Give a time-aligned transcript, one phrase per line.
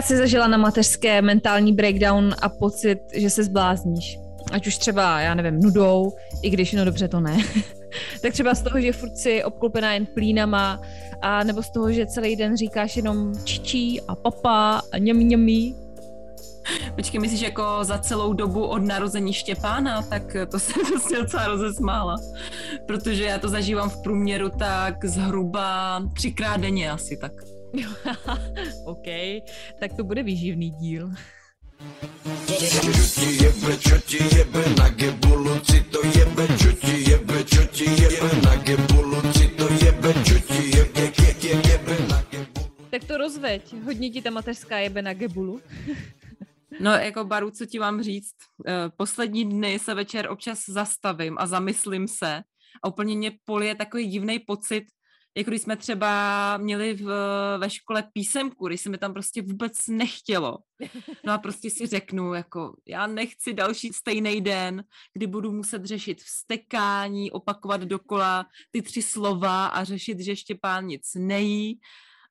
[0.00, 4.18] Kolikrát jsi zažila na mateřské mentální breakdown a pocit, že se zblázníš?
[4.52, 6.12] Ať už třeba, já nevím, nudou,
[6.42, 7.38] i když no dobře to ne.
[8.22, 10.80] tak třeba z toho, že furt si obklopená jen plínama,
[11.22, 15.74] a nebo z toho, že celý den říkáš jenom čičí a papa a němi němi.
[16.96, 22.16] Počkej, myslíš jako za celou dobu od narození Štěpána, tak to jsem prostě docela rozesmála.
[22.86, 27.32] Protože já to zažívám v průměru tak zhruba třikrát denně asi tak.
[28.86, 29.06] OK,
[29.80, 31.10] tak to bude výživný díl.
[42.90, 43.74] Tak to rozveď.
[43.84, 45.60] Hodně ti ta mateřská jebe na gebulu.
[46.80, 48.34] No, jako Baru, co ti mám říct?
[48.66, 52.42] Eh, poslední dny se večer občas zastavím a zamyslím se
[52.82, 54.84] a úplně mě polije takový divný pocit,
[55.36, 57.04] jako když jsme třeba měli v,
[57.58, 60.58] ve škole písemku, když se mi tam prostě vůbec nechtělo.
[61.24, 66.22] No a prostě si řeknu, jako já nechci další stejný den, kdy budu muset řešit
[66.22, 71.80] vstekání, opakovat dokola ty tři slova a řešit, že Štěpán nic nejí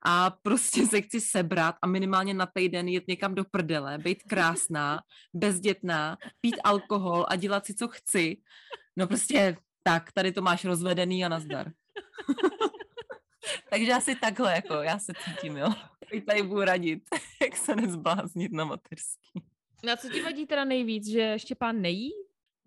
[0.06, 5.00] a prostě se chci sebrat a minimálně na týden jet někam do prdele, být krásná,
[5.34, 8.38] bezdětná, pít alkohol a dělat si, co chci.
[8.98, 11.72] No prostě tak, tady to máš rozvedený a nazdar.
[13.70, 15.74] Takže asi takhle, jako já se cítím, jo.
[16.12, 17.04] Teď tady budu radit,
[17.42, 19.44] jak se nezbláznit na mateřský.
[19.84, 22.12] Na co ti vadí teda nejvíc, že Štěpán nejí?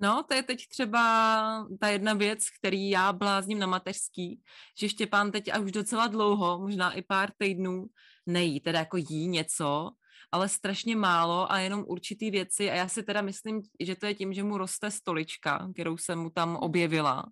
[0.01, 4.41] No, to je teď třeba ta jedna věc, který já blázním na mateřský,
[4.79, 7.87] že Štěpán teď a už docela dlouho, možná i pár týdnů,
[8.27, 9.91] nejí, teda jako jí něco,
[10.33, 14.15] ale strašně málo a jenom určitý věci a já si teda myslím, že to je
[14.15, 17.25] tím, že mu roste stolička, kterou jsem mu tam objevila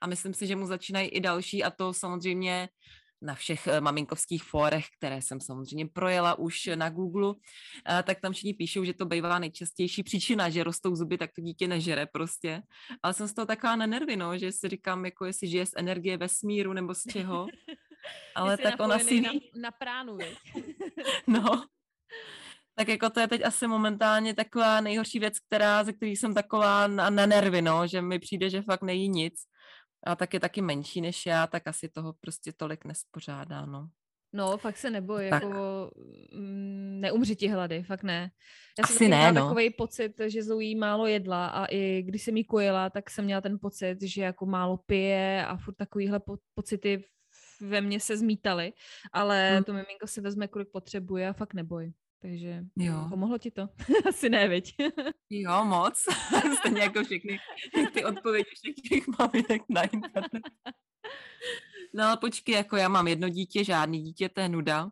[0.00, 2.68] a myslím si, že mu začínají i další a to samozřejmě
[3.22, 7.34] na všech eh, maminkovských fórech, které jsem samozřejmě projela už na Google,
[7.88, 11.40] eh, tak tam všichni píšou, že to bývá nejčastější příčina, že rostou zuby, tak to
[11.40, 12.62] dítě nežere prostě.
[13.02, 15.72] Ale jsem z toho taková na nervy, no, že si říkám, jako jestli žije z
[15.76, 17.46] energie vesmíru nebo z čeho.
[18.34, 19.20] Ale tak ona si...
[19.20, 19.30] Na,
[19.60, 20.18] na pránu,
[21.26, 21.66] No,
[22.74, 26.86] tak jako to je teď asi momentálně taková nejhorší věc, která, ze který jsem taková
[26.86, 29.34] na, na nervy, no, že mi přijde, že fakt nejí nic
[30.06, 33.88] a tak je taky menší než já, tak asi toho prostě tolik nespořádá, no.
[34.32, 35.42] No, fakt se neboj, tak.
[35.42, 35.90] jako
[37.00, 38.30] neumři ti hlady, fakt ne.
[38.78, 39.42] Já Asi jsem ne, no.
[39.42, 43.40] takový pocit, že Zoe málo jedla a i když jsem jí kojila, tak jsem měla
[43.40, 47.04] ten pocit, že jako málo pije a furt takovýhle po- pocity
[47.60, 48.72] ve mně se zmítaly,
[49.12, 49.64] ale hmm.
[49.64, 51.92] to miminko si vezme, kolik potřebuje a fakt neboj.
[52.22, 53.06] Takže jo.
[53.10, 53.68] pomohlo ti to?
[54.08, 54.74] Asi ne, viď?
[55.30, 56.04] jo, moc.
[56.58, 57.38] Stejně jako všechny
[57.92, 59.82] ty odpovědi všech těch maminek na.
[61.94, 64.90] No ale počkej, jako já mám jedno dítě, žádný dítě, to je nuda.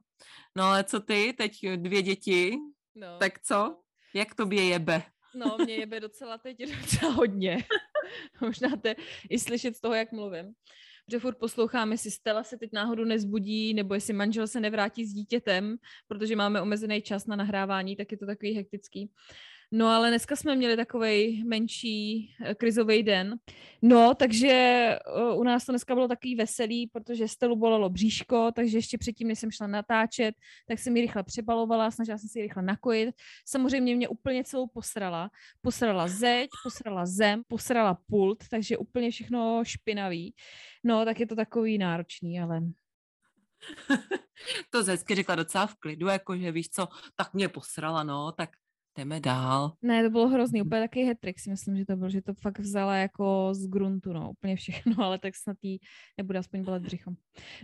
[0.57, 2.57] No ale co ty, teď dvě děti,
[2.95, 3.19] no.
[3.19, 3.81] tak co?
[4.15, 5.03] Jak tobě jebe?
[5.35, 7.65] No, mě jebe docela teď docela hodně.
[8.41, 8.89] Možná to
[9.31, 10.55] i slyšet z toho, jak mluvím
[11.11, 15.13] že furt poslouchám, jestli Stella se teď náhodou nezbudí, nebo jestli manžel se nevrátí s
[15.13, 15.77] dítětem,
[16.09, 19.11] protože máme omezený čas na nahrávání, tak je to takový hektický.
[19.73, 23.37] No ale dneska jsme měli takový menší eh, krizový den.
[23.83, 25.01] No, takže eh,
[25.35, 29.39] u nás to dneska bylo takový veselý, protože Stelu bolelo bříško, takže ještě předtím, než
[29.39, 30.35] jsem šla natáčet,
[30.69, 33.15] tak jsem ji rychle přebalovala, snažila jsem si ji rychle nakojit.
[33.47, 35.31] Samozřejmě mě úplně celou posrala.
[35.61, 40.35] Posrala zeď, posrala zem, posrala pult, takže úplně všechno špinavý.
[40.85, 42.61] No, tak je to takový náročný, ale
[44.71, 48.51] to hezky řekla docela v klidu, jakože víš co, tak mě posrala, no, tak
[48.99, 49.73] jdeme dál.
[49.83, 52.59] Ne, to bylo hrozný, úplně taky hetrik si myslím, že to byl, že to fakt
[52.59, 55.81] vzala jako z gruntu, no, úplně všechno, ale tak snad jí
[56.19, 57.11] nebude aspoň bolet břicho.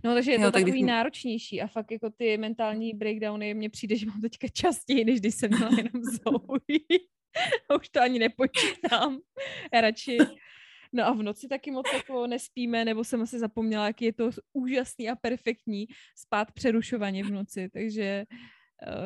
[0.05, 0.83] No, takže je to jo, takový když...
[0.83, 5.35] náročnější a fakt jako ty mentální breakdowny mně přijde, že mám teďka častěji, než když
[5.35, 6.99] jsem měla jenom Zoe.
[7.81, 9.19] Už to ani nepočítám.
[9.75, 10.19] Já radši
[10.93, 14.31] No a v noci taky moc jako nespíme, nebo jsem asi zapomněla, jak je to
[14.53, 18.25] úžasný a perfektní spát přerušovaně v noci, takže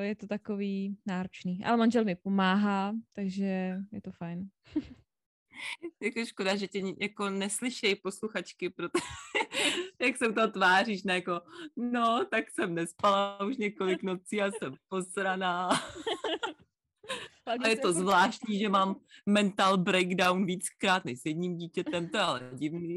[0.00, 1.64] je to takový náročný.
[1.64, 4.48] Ale manžel mi pomáhá, takže je to fajn.
[6.02, 9.04] jako škoda, že tě jako neslyšejí posluchačky, protože
[10.00, 11.40] jak se to tváříš, ne jako,
[11.76, 15.68] no, tak jsem nespala už několik nocí a jsem posraná.
[17.46, 22.08] Hlavně A je to furt- zvláštní, že mám mental breakdown víckrát než s jedním dítětem,
[22.08, 22.96] to je ale divný.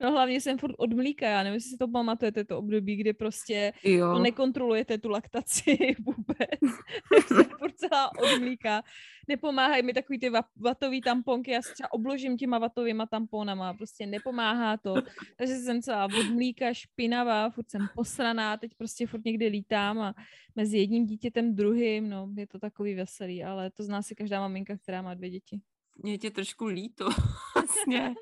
[0.00, 3.12] No hlavně jsem furt od mlíka, já nevím, jestli si to pamatujete, to období, kdy
[3.12, 6.60] prostě to Jo, nekontrolujete tu laktaci vůbec.
[7.26, 8.82] Jsem furt celá od mlíka.
[9.28, 14.06] Nepomáhají mi takový ty va- vatový tamponky, já se třeba obložím těma vatovýma tamponama, prostě
[14.06, 14.94] nepomáhá to.
[15.36, 20.14] Takže jsem celá od mlíka špinavá, furt jsem posraná, teď prostě furt někde lítám a
[20.56, 24.76] mezi jedním dítětem druhým, no je to takový veselý, ale to zná si každá maminka,
[24.76, 25.60] která má dvě děti.
[26.02, 27.08] mě tě trošku líto,
[27.54, 28.14] vlastně.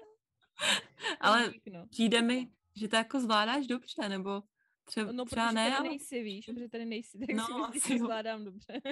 [1.21, 1.87] Ale no.
[1.87, 4.43] přijde mi, že to jako zvládáš dobře, nebo
[4.85, 5.89] třeba, No, třeba ne, tady ale...
[5.89, 8.81] nejsi, víš, protože tady nejsi, tak No, si myslíš, asi že zvládám dobře.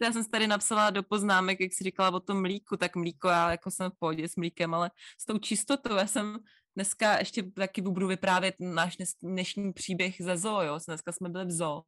[0.00, 3.28] Já jsem si tady napsala do poznámek, jak jsi říkala o tom mlíku, tak mlíko,
[3.28, 4.90] já jako jsem v pohodě s mlíkem, ale
[5.20, 6.38] s tou čistotou, já jsem
[6.76, 11.50] dneska ještě taky budu vyprávět náš dnešní příběh ze zoo, jo, dneska jsme byli v
[11.50, 11.82] zoo.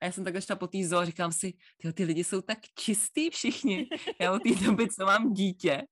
[0.00, 2.40] A já jsem takhle šla po té zoo a říkám si, tyjo, ty lidi jsou
[2.40, 3.88] tak čistý všichni.
[4.20, 5.82] Já od té doby, co mám dítě,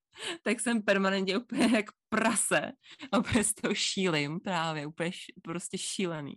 [0.43, 2.71] tak jsem permanentně úplně jak prase
[3.11, 6.33] a úplně z toho šílím právě, úplně š, prostě šílený.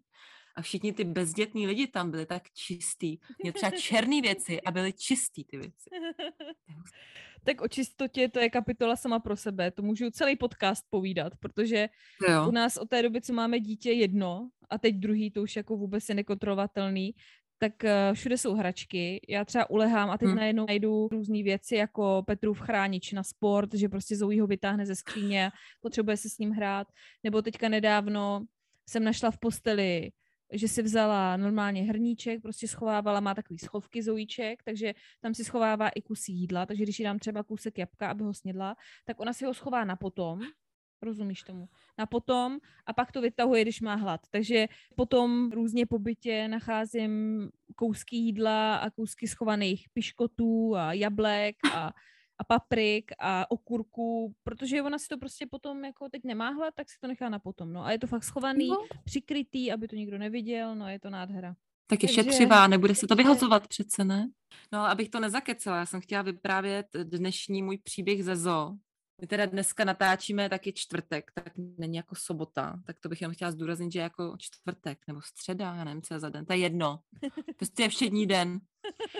[0.56, 3.18] A všichni ty bezdětní lidi tam byli tak čistý.
[3.42, 5.90] Měli třeba černé věci a byly čistý ty věci.
[7.44, 9.70] tak o čistotě to je kapitola sama pro sebe.
[9.70, 11.88] To můžu celý podcast povídat, protože
[12.28, 12.52] u Jo.
[12.52, 16.08] nás od té doby, co máme dítě jedno a teď druhý, to už jako vůbec
[16.08, 17.14] je nekontrolovatelný,
[17.62, 19.20] tak eh, všude jsou hračky.
[19.28, 20.34] Já třeba ulehám a teď Hm.
[20.34, 24.96] najednou najdu různé věci jako Petrův chránič na sport, že prostě Zoe ho vytáhne ze
[24.96, 26.86] skříně, a potřebuje se s ním hrát.
[27.24, 28.44] Nebo teďka nedávno
[28.88, 30.10] jsem našla v posteli
[30.52, 35.88] že si vzala normálně hrníček, prostě schovávala, má takový schovky zojíček, takže tam si schovává
[35.88, 39.32] i kusy jídla, takže když jí dám třeba kousek jabka, aby ho snědla, tak ona
[39.32, 40.40] si ho schová na potom,
[41.02, 41.68] rozumíš tomu,
[41.98, 44.20] na potom a pak to vytahuje, když má hlad.
[44.30, 44.66] Takže
[44.96, 51.92] potom různě po bytě nacházím kousky jídla a kousky schovaných piškotů a jablek a,
[52.38, 56.90] a paprik a okurku, protože ona si to prostě potom jako teď nemá hlad, tak
[56.90, 57.72] si to nechá na potom.
[57.72, 61.10] No a je to fakt schovaný, No, přikrytý, aby to nikdo neviděl, no je to
[61.10, 61.54] nádhera.
[61.86, 64.30] tak je Takže- šetřivá, nebude se to vyhazovat přece, ne?
[64.72, 68.72] No, ale abych to nezakecela, já jsem chtěla vyprávět dnešní můj příběh ze zoo.
[69.20, 73.50] My teda dneska natáčíme taky čtvrtek, tak není jako sobota, tak to bych jenom chtěla
[73.50, 76.98] zdůraznit, že jako čtvrtek nebo středa, já nevím, co je za den, to je jedno.
[77.56, 78.60] Prostě je všední den.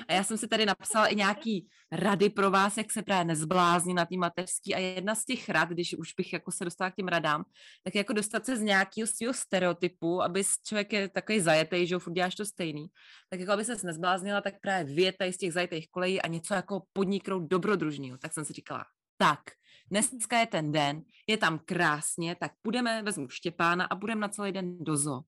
[0.09, 3.97] A já jsem si tady napsala i nějaký rady pro vás, jak se právě nezbláznit
[3.97, 6.95] na té mateřský a jedna z těch rad, když už bych jako se dostala k
[6.95, 7.45] těm radám,
[7.85, 11.99] tak jako dostat se z nějakého svého stereotypu, aby člověk je takový zajetý, že jo,
[11.99, 12.87] furt děláš to stejný,
[13.31, 16.83] tak jako aby se nezbláznila, tak právě tady z těch zajetých kolejí a něco jako
[16.93, 18.19] podniknout dobrodružného.
[18.19, 18.85] Tak jsem si říkala,
[19.17, 19.41] tak,
[19.91, 24.53] dneska je ten den, je tam krásně, tak půjdeme, vezmu Štěpána a budeme na celý
[24.53, 25.21] den do zoo.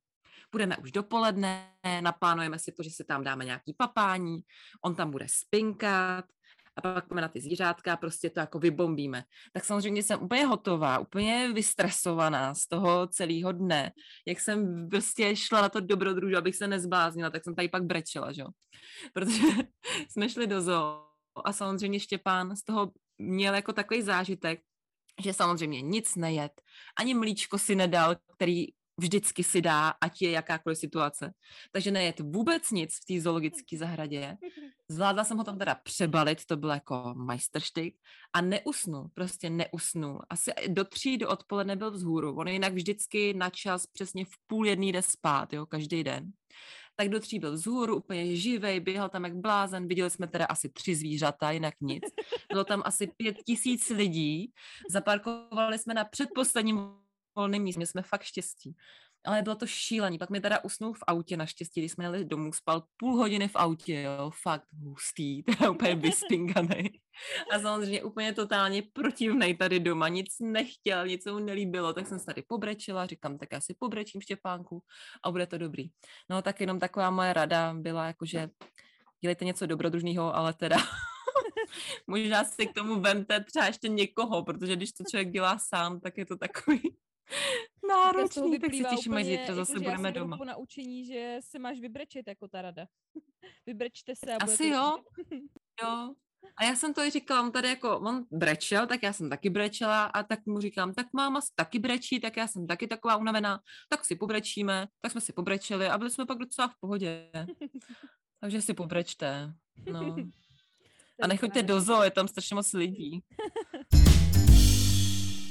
[0.51, 1.69] Půjdeme už dopoledne,
[2.01, 4.41] naplánujeme si to, že si tam dáme nějaký papání,
[4.85, 6.25] on tam bude spinkat
[6.77, 9.25] a pak půjdeme na ty zvířátka a prostě to jako vybombíme.
[9.53, 13.93] Tak samozřejmě jsem úplně hotová, úplně vystresovaná z toho celého dne,
[14.27, 18.33] jak jsem prostě šla na to dobrodružu, abych se nezbláznila, tak jsem tady pak brečela,
[18.33, 18.45] že.
[19.13, 19.43] Protože
[20.09, 21.07] jsme šli do zoo
[21.45, 24.61] a samozřejmě Štěpán z toho měl jako takový zážitek,
[25.23, 26.53] že samozřejmě nic nejet,
[26.99, 28.67] ani mlíčko si nedal, který
[28.97, 31.33] vždycky si dá, ať je jakákoliv situace.
[31.73, 34.37] Takže nejet vůbec nic v té zoologické zahradě.
[34.89, 37.97] Zvládla jsem ho tam teda přebalit, to byl jako majsterštyk
[38.33, 40.23] a neusnul, prostě neusnul.
[40.31, 42.37] Asi do tří do odpoledne byl vzhůru.
[42.37, 46.33] On jinak vždycky na čas přesně v půl jedný jde spát, jo, každý den.
[47.03, 50.69] Tak do tří byl vzhůru, úplně živej, běhal tam jak blázen, viděli jsme teda asi
[50.69, 52.05] tři zvířata, jinak nic.
[52.53, 54.53] Bylo tam asi pět tisíc lidí,
[54.91, 56.81] zaparkovali jsme na předposledním
[57.37, 58.77] volném místě, jsme fakt štěstí.
[59.25, 60.19] Ale bylo to šílený.
[60.19, 63.57] Pak mi teda usnul v autě naštěstí, když jsme jeli domů, spal půl hodiny v
[63.57, 66.91] autě, jo, fakt hustý, teda úplně vyspinganý.
[67.53, 72.27] A samozřejmě úplně totálně protivnej tady doma, nic nechtěl, nic mu nelíbilo, tak jsem se
[72.27, 74.83] tady pobrečila, říkám, tak já si pobrečím Štěpánku
[75.25, 75.89] a bude to dobrý.
[76.31, 78.49] No tak jenom taková moje rada byla, jakože
[79.21, 80.77] dělejte něco dobrodružného, ale teda
[82.07, 86.19] možná si k tomu vemte třeba ještě někoho, protože když to člověk dělá sám, tak
[86.19, 86.97] je to takový
[87.89, 90.37] náročný, tak se vyplývá těším, úplně, zítra zase jako, budeme doma.
[90.37, 92.87] po naučení, že se máš vybrečet jako ta rada.
[93.67, 94.99] Vybrečte se a bude Asi to jo,
[95.83, 96.15] jo.
[96.57, 99.51] A já jsem to i říkala, on tady jako, on brečel, tak já jsem taky
[99.51, 103.61] brečela a tak mu říkám, tak máma taky brečí, tak já jsem taky taková unavená,
[103.89, 107.31] tak si pobrečíme, tak jsme si pobrečeli a byli jsme pak docela v pohodě.
[108.41, 109.53] Takže si pobrečte,
[109.93, 110.15] no.
[110.15, 113.23] To A nechoďte do zoo, je tam strašně moc lidí.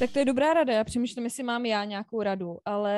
[0.01, 2.95] Tak to je dobrá rada, já přemýšlím, jestli mám já nějakou radu, ale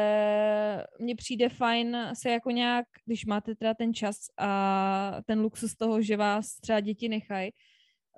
[1.00, 6.02] mně přijde fajn se jako nějak, když máte teda ten čas a ten luxus toho,
[6.02, 7.52] že vás třeba děti nechají,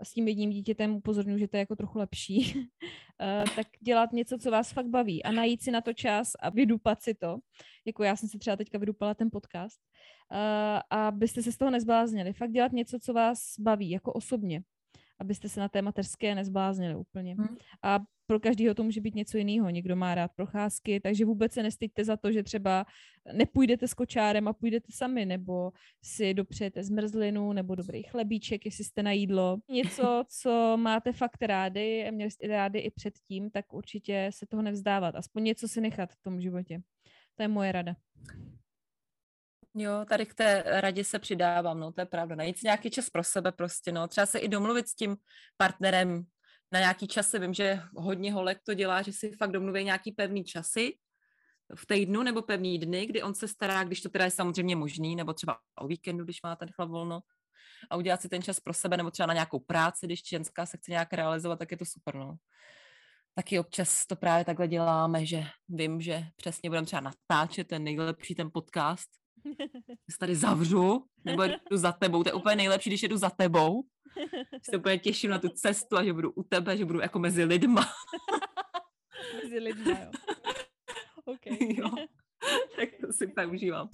[0.03, 2.53] s tím jedním dítětem upozorňuji, že to je jako trochu lepší,
[3.21, 6.49] eh, tak dělat něco, co vás fakt baví a najít si na to čas a
[6.49, 7.37] vydupat si to,
[7.85, 9.79] jako já jsem si třeba teďka vydupala ten podcast,
[10.31, 12.33] uh, abyste se z toho nezbláznili.
[12.33, 14.63] Fakt dělat něco, co vás baví, jako osobně
[15.19, 17.35] abyste se na té mateřské nezbláznili úplně.
[17.35, 17.57] Hmm.
[17.83, 19.69] A pro každého to může být něco jiného.
[19.69, 22.85] Někdo má rád procházky, takže vůbec se nestyďte za to, že třeba
[23.33, 25.71] nepůjdete s kočárem a půjdete sami, nebo
[26.03, 29.57] si dopřejete zmrzlinu, nebo dobrý chlebíček, jestli jste na jídlo.
[29.69, 34.61] Něco, co máte fakt rádi a měli jste rádi i předtím, tak určitě se toho
[34.61, 35.15] nevzdávat.
[35.15, 36.81] Aspoň něco si nechat v tom životě.
[37.35, 37.95] To je moje rada.
[39.77, 42.35] Jo, tady k té radě se přidávám, no to je pravda.
[42.35, 44.07] Najít nějaký čas pro sebe prostě, no.
[44.07, 45.17] Třeba se i domluvit s tím
[45.57, 46.23] partnerem
[46.71, 47.39] na nějaký časy.
[47.39, 50.97] Vím, že hodně holek to dělá, že si fakt domluví nějaký pevný časy
[51.75, 55.15] v týdnu nebo pevný dny, kdy on se stará, když to teda je samozřejmě možný,
[55.15, 57.21] nebo třeba o víkendu, když má ten chlap volno
[57.89, 60.77] a udělat si ten čas pro sebe, nebo třeba na nějakou práci, když ženská se
[60.77, 62.35] chce nějak realizovat, tak je to super, no.
[63.35, 68.35] Taky občas to právě takhle děláme, že vím, že přesně budeme třeba natáčet ten nejlepší
[68.35, 69.09] ten podcast,
[70.11, 72.23] se tady zavřu, nebo jdu za tebou.
[72.23, 73.83] To je úplně nejlepší, když jedu za tebou.
[74.63, 77.43] Se úplně těším na tu cestu a že budu u tebe, že budu jako mezi
[77.43, 77.85] lidma.
[79.43, 80.11] mezi lidma, jo.
[81.25, 81.57] Okay.
[81.77, 81.89] jo.
[82.75, 83.89] Tak to si pak užívám.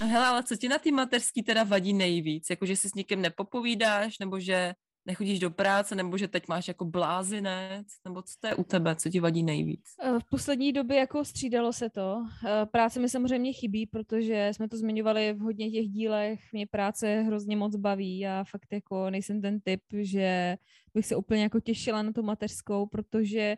[0.00, 2.50] No hele, ale co ti na ty mateřský teda vadí nejvíc?
[2.50, 4.74] Jako, že si s nikým nepopovídáš, nebo že
[5.06, 8.96] nechodíš do práce, nebo že teď máš jako blázinec, nebo co to je u tebe,
[8.96, 9.84] co ti vadí nejvíc?
[10.02, 12.24] Eh, v poslední době jako střídalo se to.
[12.46, 17.22] Eh, práce mi samozřejmě chybí, protože jsme to zmiňovali v hodně těch dílech, mě práce
[17.22, 20.56] hrozně moc baví a fakt jako nejsem ten typ, že
[20.94, 23.56] bych se úplně jako těšila na tu mateřskou, protože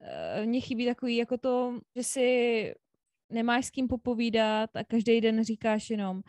[0.00, 2.74] eh, mě chybí takový jako to, že si
[3.30, 6.22] nemáš s kým popovídat a každý den říkáš jenom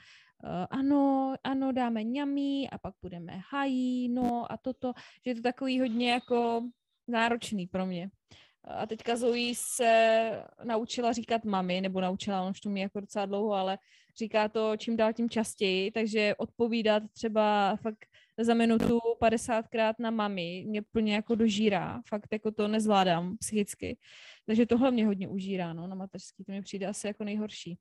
[0.69, 4.93] ano, ano, dáme ňamí a pak budeme hají, no a toto,
[5.25, 6.69] že je to takový hodně jako
[7.07, 8.09] náročný pro mě.
[8.63, 13.25] A teďka Zoe se naučila říkat mami, nebo naučila, on už to mě jako docela
[13.25, 13.77] dlouho, ale
[14.17, 18.05] říká to čím dál tím častěji, takže odpovídat třeba fakt
[18.37, 23.97] za minutu 50krát na mami mě plně jako dožírá, fakt jako to nezvládám psychicky.
[24.45, 27.77] Takže tohle mě hodně užírá, no, na mateřský, to mi přijde asi jako nejhorší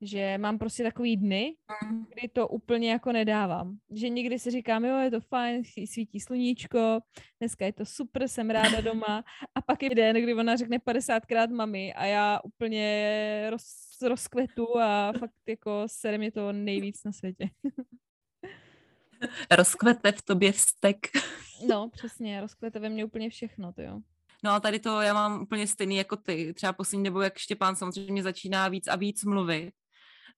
[0.00, 1.54] že mám prostě takový dny,
[1.84, 2.06] mm.
[2.14, 3.78] kdy to úplně jako nedávám.
[3.90, 7.00] Že někdy si říkám, jo, je to fajn, svítí sluníčko,
[7.40, 9.24] dneska je to super, jsem ráda doma.
[9.54, 13.64] A pak je den, kdy ona řekne 50krát mami a já úplně roz,
[14.02, 17.50] rozkvetu a fakt jako sere mě to nejvíc na světě.
[19.50, 20.96] Rozkvete v tobě vztek.
[21.68, 24.00] No, přesně, rozkvete ve mně úplně všechno, to jo.
[24.44, 26.54] No a tady to já mám úplně stejný jako ty.
[26.54, 29.72] Třeba poslední dobou, jak Štěpán samozřejmě začíná víc a víc mluvit,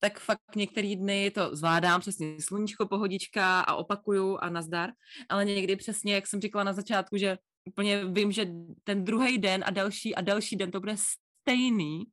[0.05, 4.91] tak fakt některý dny to zvládám, přesně sluníčko, pohodička a opakuju a nazdar,
[5.29, 8.47] ale někdy přesně, jak jsem říkala na začátku, že úplně vím, že
[8.85, 12.05] ten druhý den a další a další den to bude stejný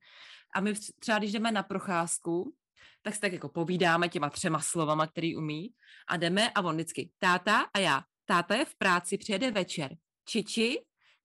[0.56, 2.56] a my třeba, když jdeme na procházku,
[3.02, 5.70] tak si tak jako povídáme těma třema slovama, který umí
[6.08, 8.04] a jdeme a on vždycky táta a já.
[8.26, 9.96] Táta je v práci, přijede večer.
[10.26, 10.78] Čiči,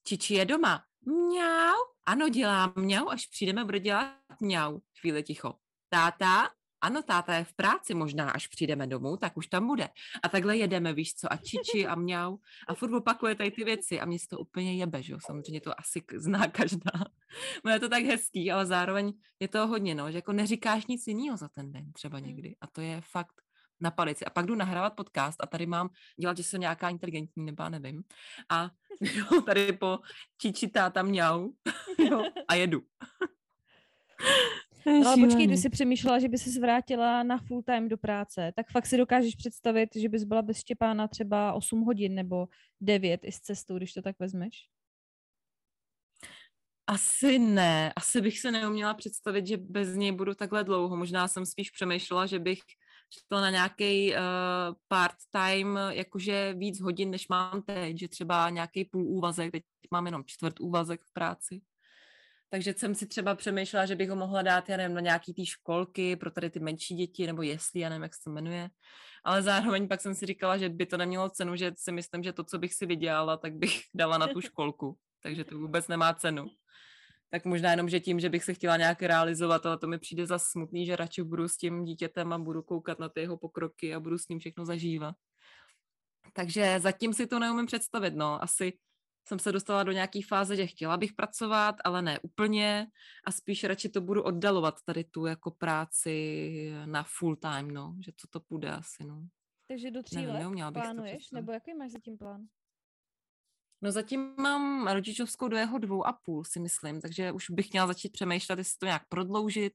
[0.05, 0.83] Čiči je doma.
[1.07, 1.77] Mňau.
[2.07, 4.79] Ano, dělá mňau, až přijdeme, bude dělat mňau.
[5.01, 5.64] Chvíli ticho
[5.95, 6.51] táta,
[6.83, 9.89] ano, táta je v práci, možná až přijdeme domů, tak už tam bude.
[10.23, 12.37] A takhle jedeme, víš co, a čiči a mňau.
[12.69, 15.61] A furt opakuje tady ty věci a mě se to úplně jebe, že jo, samozřejmě
[15.61, 16.91] to asi zná každá.
[17.65, 21.07] No je to tak hezký, ale zároveň je to hodně, no, že jako neříkáš nic
[21.07, 22.27] jiného za ten den třeba hmm.
[22.27, 22.57] někdy.
[22.61, 23.35] A to je fakt
[23.81, 24.25] na palici.
[24.25, 25.89] A pak jdu nahrávat podcast a tady mám
[26.21, 28.03] dělat, že jsem nějaká inteligentní, nebo nevím.
[28.49, 28.71] A
[29.01, 29.99] jo, tady po
[30.39, 31.51] čiči táta mňau
[32.11, 32.83] jo, a jedu.
[34.87, 38.53] No ale počkej, když jsi přemýšlela, že by se vrátila na full time do práce,
[38.57, 42.49] tak fakt si dokážeš představit, že bys byla bez Štěpána třeba 8 hodin nebo
[42.81, 44.69] 9 i s cestou, když to tak vezmeš?
[46.87, 47.93] Asi ne.
[47.97, 50.97] Asi bych se neuměla představit, že bez něj budu takhle dlouho.
[50.97, 52.61] Možná jsem spíš přemýšlela, že bych
[53.29, 54.19] šla na nějaký uh,
[54.89, 60.23] part-time, jakože víc hodin, než mám teď, že třeba nějaký půl úvazek, teď mám jenom
[60.27, 61.61] čtvrt úvazek v práci.
[62.49, 65.47] Takže jsem si třeba přemýšlela, že bych ho mohla dát, já nevím, na nějaký ty
[65.47, 68.71] školky pro tady ty menší děti, nebo jestli, já nevím, jak se to jmenuje.
[69.25, 72.33] Ale zároveň pak jsem si říkala, že by to nemělo cenu, že si myslím, že
[72.33, 74.99] to, co bych si vydělala, tak bych dala na tu školku.
[75.23, 76.47] Takže to vůbec nemá cenu.
[77.31, 80.27] Tak možná jenom, že tím, že bych se chtěla nějak realizovat, ale to mi přijde
[80.27, 83.95] za smutný, že radši budu s tím dítětem a budu koukat na ty jeho pokroky
[83.95, 85.15] a budu s ním všechno zažívat.
[86.33, 88.43] Takže zatím si to neumím představit, no.
[88.43, 88.73] Asi
[89.25, 92.87] jsem se dostala do nějaké fáze, že chtěla bych pracovat, ale ne úplně
[93.25, 98.13] a spíš radši to budu oddalovat tady tu jako práci na full time, no, že
[98.17, 99.27] co to půjde asi, no.
[99.69, 101.31] Takže do tří Nevím, let plánuješ?
[101.31, 102.47] Nebo jaký máš zatím plán?
[103.85, 107.87] No zatím mám rodičovskou do jeho dvou a půl, si myslím, takže už bych měla
[107.87, 109.73] začít přemýšlet, jestli to nějak prodloužit,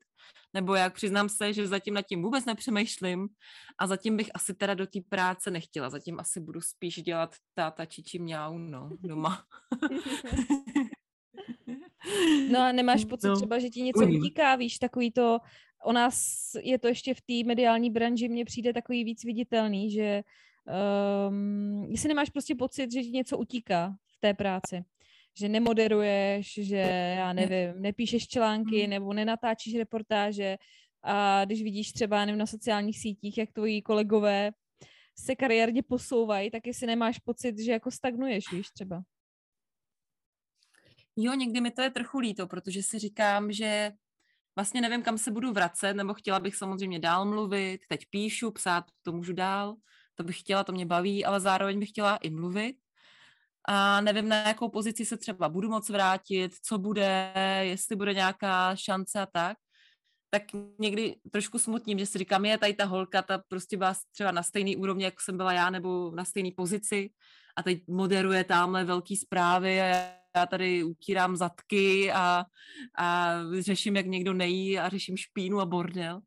[0.54, 3.28] nebo jak přiznám se, že zatím nad tím vůbec nepřemýšlím
[3.78, 5.90] a zatím bych asi teda do té práce nechtěla.
[5.90, 9.44] Zatím asi budu spíš dělat táta čiči mňau, no, doma.
[12.52, 15.40] No a nemáš pocit No, třeba, že ti něco utíká, víš, takový to,
[15.84, 20.24] o nás je to ještě v té mediální branži, mně přijde takový víc viditelný, že
[21.30, 24.84] um, jestli nemáš prostě pocit, že ti něco utíká v té práci,
[25.38, 28.90] že nemoderuješ, že já nevím, nepíšeš články Mm.
[28.90, 30.58] nebo nenatáčíš reportáže
[31.04, 34.52] a když vidíš třeba nevím, na sociálních sítích, jak tvoji kolegové
[35.20, 39.02] se kariérně posouvají, tak jestli nemáš pocit, že jako stagnuješ, víš, třeba.
[41.16, 43.92] Jo, někdy mi to je trochu líto, protože si říkám, že
[44.56, 48.86] vlastně nevím, kam se budu vracet, nebo chtěla bych samozřejmě dál mluvit, teď píšu, psát,
[49.02, 49.76] to můžu dál,
[50.20, 52.76] to bych chtěla, to mě baví, ale zároveň bych chtěla i mluvit.
[53.68, 58.76] A nevím, na jakou pozici se třeba budu moc vrátit, co bude, jestli bude nějaká
[58.76, 59.58] šance a tak.
[60.30, 60.44] Tak
[60.80, 64.44] někdy trošku smutním, že si říkám, je tady ta holka, ta prostě byla třeba na
[64.44, 67.10] stejný úrovni, jako jsem byla já, nebo na stejné pozici
[67.56, 69.86] a teď moderuje tamhle velký zprávy a
[70.36, 72.46] já tady utírám zadky a,
[72.98, 76.22] a řeším, jak někdo nejí a řeším špínu a bordel.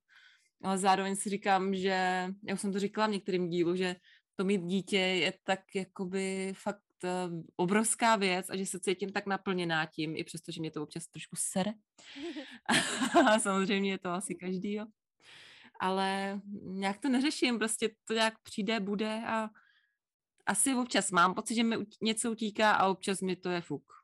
[0.63, 3.97] Ale zároveň si říkám, že, já už jsem to říkala v některém dílu, že
[4.37, 7.09] to mít dítě je tak jakoby fakt eh,
[7.57, 11.07] obrovská věc a že se cítím tak naplněná tím, i přesto, že mě to občas
[11.07, 11.73] trošku sere.
[13.27, 14.87] A samozřejmě je to asi každý, jo.
[15.81, 19.51] Ale nějak to neřeším, prostě to nějak přijde, bude a
[20.47, 24.02] asi občas mám pocit, že mi něco utíká a občas mi to je fuk.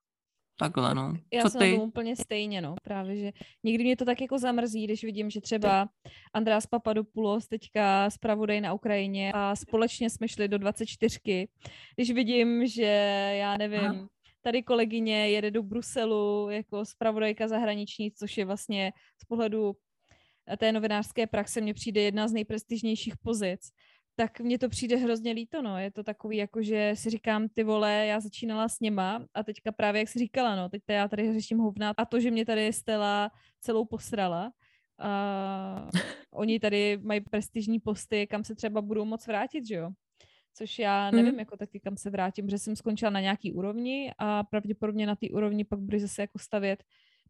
[0.60, 1.14] Takhle, no.
[1.32, 1.76] Já Co jsem na ty?
[1.76, 3.32] tom úplně stejně, no, právě, že
[3.64, 5.88] někdy mě to tak jako zamrzí, když vidím, že třeba
[6.32, 11.48] András Papadopoulos teďka zpravodaj na Ukrajině a společně jsme šli do 24.
[11.96, 12.84] Když vidím, že
[13.38, 14.08] já nevím, Aha.
[14.42, 18.92] tady kolegyně jede do Bruselu jako zpravodajka zahraniční, což je vlastně
[19.22, 19.76] z pohledu
[20.58, 23.70] té novinářské praxe mně přijde jedna z nejprestižnějších pozic,
[24.18, 25.78] tak mně to přijde hrozně líto, no.
[25.78, 29.72] Je to takový, jako že si říkám, ty vole, já začínala s něma a teďka
[29.72, 32.72] právě, jak jsi říkala, no, teď já tady řeším hovna a to, že mě tady
[32.72, 34.52] Stella celou posrala,
[34.98, 35.88] a
[36.34, 39.90] oni tady mají prestižní posty, kam se třeba budou moc vrátit, že jo?
[40.54, 41.38] Což já nevím, Mhm.
[41.38, 45.26] jako taky kam se vrátím, protože jsem skončila na nějaký úrovni a pravděpodobně na té
[45.32, 46.84] úrovni pak budu zase jako stavět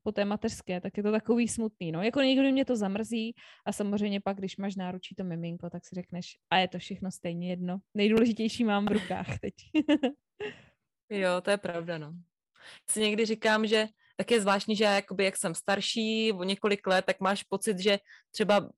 [0.08, 1.92] po té mateřské, tak je to takový smutný.
[1.92, 3.34] No, jako někdy mě to zamrzí
[3.66, 7.10] a samozřejmě pak, když máš náručí to miminko, tak si řekneš, a je to všechno
[7.10, 7.78] stejně jedno.
[7.94, 9.54] Nejdůležitější mám v rukách teď.
[11.10, 12.12] Jo, to je pravda, no.
[12.90, 16.86] Si někdy říkám, že tak je zvláštní, že já jakoby, jak jsem starší o několik
[16.86, 17.98] let, tak máš pocit, že
[18.30, 18.68] třeba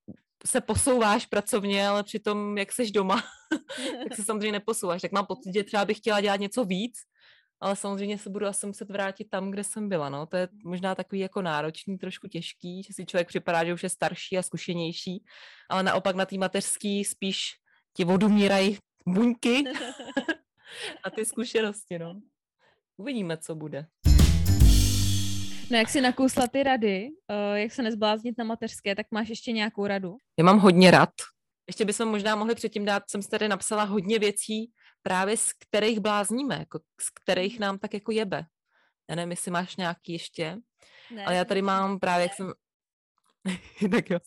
[0.47, 3.23] se posouváš pracovně, ale přitom, jak seš doma,
[4.09, 5.03] tak se samozřejmě neposouváš.
[5.03, 6.99] Tak mám pocit, že třeba bych chtěla dělat něco víc,
[7.61, 10.09] ale samozřejmě se budu asi muset vrátit tam, kde jsem byla.
[10.09, 10.27] No.
[10.27, 13.89] To je možná takový jako náročný, trošku těžký, že si člověk připadá, že už je
[13.89, 15.25] starší a zkušenější,
[15.71, 17.53] ale naopak na té mateřský spíš
[17.97, 19.65] ti odumírají buňky
[21.05, 21.99] a ty zkušenosti.
[21.99, 22.21] No.
[22.97, 23.87] Uvidíme, co bude.
[25.71, 29.53] No jak si nakousla ty rady, uh, jak se nezbláznit na mateřské, tak máš ještě
[29.53, 30.17] nějakou radu?
[30.39, 31.11] Já mám hodně rad.
[31.67, 34.71] Ještě bychom možná mohli předtím dát, jsem si tady napsala hodně věcí,
[35.03, 38.47] právě z kterých blázníme, jako z kterých nám tak jako jebe.
[39.11, 40.57] Já nevím, jestli máš nějaký ještě,
[41.11, 42.53] Ne, ale já tady mám právě, jak jsem...
[43.91, 44.19] tak jo.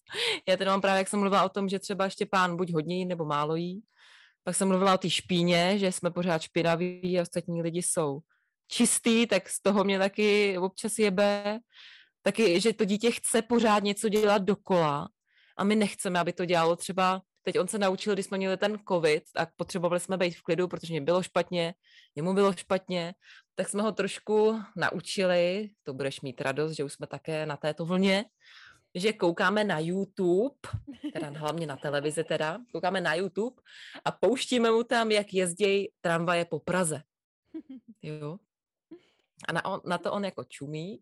[0.47, 3.05] Já tady mám právě, jak jsem mluvila o tom, že třeba Štěpán buď hodně jí,
[3.05, 3.81] nebo málo jí.
[4.43, 8.19] Pak jsem mluvila o té špíně, že jsme pořád špinaví a ostatní lidi jsou
[8.67, 11.59] čistý, tak z toho mě taky občas jebe.
[12.21, 15.09] Taky, že to dítě chce pořád něco dělat dokola
[15.57, 18.79] a my nechceme, aby to dělalo třeba, teď on se naučil, když jsme měli ten
[18.89, 21.73] covid, tak potřebovali jsme být v klidu, protože mě bylo špatně,
[22.15, 23.13] jemu bylo špatně,
[23.55, 27.85] tak jsme ho trošku naučili, to budeš mít radost, že už jsme také na této
[27.85, 28.25] vlně,
[28.95, 30.55] že koukáme na YouTube,
[31.13, 33.61] teda hlavně na televizi teda, koukáme na YouTube
[34.05, 37.01] a pouštíme mu tam, jak jezdí tramvaje po Praze.
[38.01, 38.37] Jo.
[39.47, 40.99] A na, on, na to on jako čumí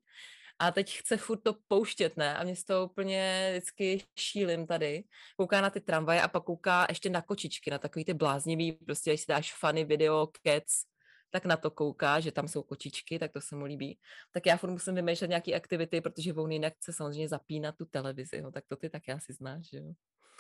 [0.62, 2.38] a teď chce furt to pouštět, ne?
[2.38, 5.04] A mě z toho úplně vždycky šílim tady.
[5.38, 9.12] Kouká na ty tramvaje a pak kouká ještě na kočičky, na takový ty bláznivý, prostě
[9.12, 10.84] když si dáš funny video, cats,
[11.30, 13.98] tak na to kouká, že tam jsou kočičky, tak to se mu líbí.
[14.32, 18.38] Tak já furt musím vymýšlet nějaké aktivity, protože on jinak chce samozřejmě zapínat tu televizi,
[18.38, 18.52] jo?
[18.52, 19.94] tak to ty taky asi znáš, že jo?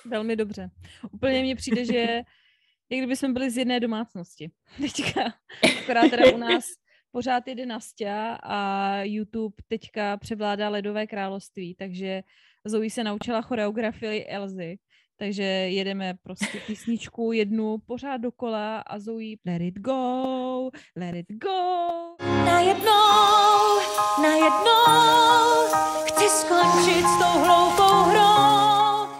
[0.06, 0.70] Velmi dobře.
[1.12, 2.02] Úplně mně přijde, že
[2.90, 4.52] jak kdyby jsme byli z jedné domácnosti.
[4.78, 5.34] Teďka.
[5.82, 6.66] Akorát teda u nás
[7.12, 12.22] pořád jede Nastia a YouTube teďka převládá Ledové království, takže
[12.66, 14.78] Zoe se naučila choreografii Elzy.
[15.18, 22.16] Takže jedeme prostě písničku jednu pořád dokola a Zoe let it go, let it go.
[22.46, 23.80] Najednou,
[24.22, 25.68] najednou
[26.06, 29.12] chci skončit s tou hloupou hrou.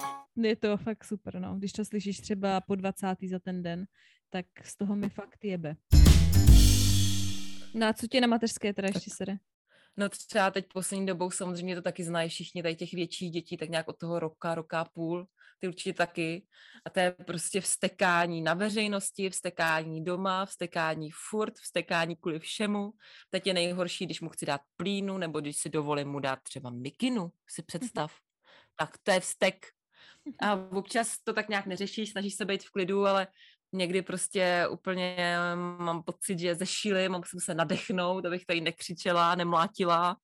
[0.44, 1.56] Je to fakt super, no.
[1.56, 3.08] Když to slyšíš třeba po 20.
[3.30, 3.86] za ten den,
[4.30, 5.76] tak z toho mi fakt jebe.
[7.74, 9.38] No a co tě na mateřské teda ještě sere?
[9.98, 13.70] No třeba teď poslední dobou samozřejmě to taky znají všichni tady těch větších dětí, tak
[13.70, 15.28] nějak od toho roka, roka a půl,
[15.60, 16.46] ty určitě taky.
[16.86, 22.92] A to je prostě vstekání na veřejnosti, vstekání doma, vstekání furt, vstekání kvůli všemu.
[23.30, 26.70] Teď je nejhorší, když mu chci dát plínu, nebo když si dovolím mu dát třeba
[26.70, 28.14] mikinu, si představ.
[28.76, 29.66] Tak to je vztek.
[30.42, 33.28] A občas to tak nějak neřešíš, snažíš se být v klidu, ale
[33.74, 35.38] někdy prostě úplně
[35.78, 40.18] mám pocit, že zešílim, musím se nadechnout, abych tady nekřičela, nemlátila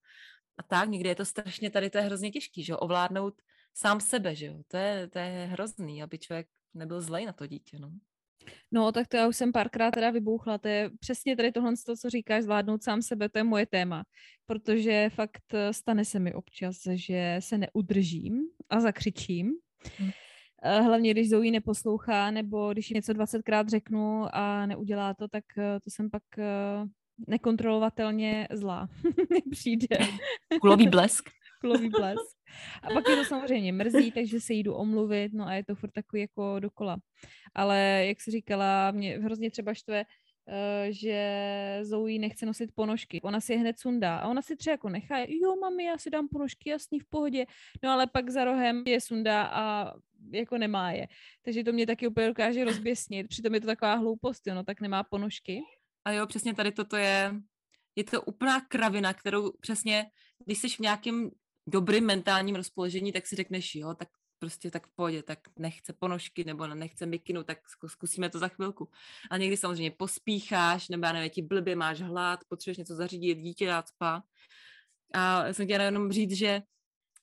[0.57, 0.89] a tak.
[0.89, 3.33] Někdy je to strašně, tady to je hrozně těžký, že jo, ovládnout
[3.73, 7.47] sám sebe, že jo, to je, to je hrozný, aby člověk nebyl zlej na to
[7.47, 7.91] dítě, no.
[8.71, 10.57] No, tak to já už jsem párkrát teda vybouchla.
[10.57, 14.03] To je přesně tady tohle, co říkáš, zvládnout sám sebe, to je moje téma.
[14.45, 19.51] Protože fakt eh, stane se mi občas, že se neudržím a zakřičím.
[19.97, 20.11] Hmm.
[20.63, 25.79] Eh, hlavně když Zoe neposlouchá, nebo když něco 20krát řeknu a neudělá to, tak eh,
[25.79, 26.43] to jsem pak eh,
[27.27, 28.89] nekontrolovatelně zlá.
[29.51, 29.97] Přijde.
[30.61, 31.29] Kulový blesk.
[31.61, 32.37] Kulový blesk.
[32.83, 35.91] A pak je to samozřejmě mrzí, takže se jdu omluvit, no a je to furt
[35.91, 36.97] takový jako dokola.
[37.55, 40.03] Ale jak jsi říkala, mě hrozně třeba štve,
[40.89, 43.21] že Zoe nechce nosit ponožky.
[43.21, 46.09] Ona si je hned sundá a ona si třeba jako nechá, jo mami, já si
[46.09, 47.45] dám ponožky, jasný, v pohodě.
[47.83, 49.93] No ale pak za rohem je sundá a
[50.31, 51.07] jako nemá je.
[51.41, 53.27] Takže to mě taky úplně dokáže rozběsnit.
[53.27, 55.61] Přitom je to taková hloupost, jo, no tak nemá ponožky.
[56.05, 57.33] A jo, přesně tady toto je,
[57.95, 60.05] je to úplná kravina, kterou přesně,
[60.45, 61.29] když jsi v nějakém
[61.67, 64.09] dobrým mentálním rozpoložení, tak si řekneš, jo, tak
[64.39, 68.89] prostě tak v pohodě, tak nechce ponožky nebo nechce mikinu, tak zkusíme to za chvilku.
[69.31, 73.67] A někdy samozřejmě pospícháš, nebo já nevím, ti blbě máš hlad, potřebuješ něco zařídit, dítě
[73.67, 74.23] dát spa.
[75.13, 76.61] A jsem chtěla jenom říct, že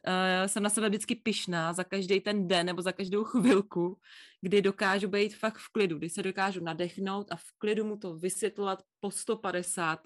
[0.07, 4.01] uh, jsem na sebe vždycky pyšná za každý ten den nebo za každou chvilku,
[4.41, 8.17] kdy dokážu být fakt v klidu, kdy se dokážu nadechnout a v klidu mu to
[8.17, 10.01] vysvětlovat po 150.